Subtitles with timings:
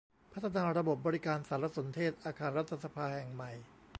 [0.31, 3.51] พัฒนาระบบบริการสารสนเทศอาคารรัฐสภาแห่งใหม่